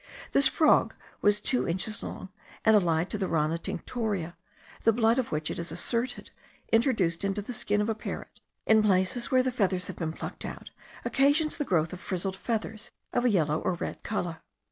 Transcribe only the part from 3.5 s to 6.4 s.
tinctoria, the blood of which, it is asserted,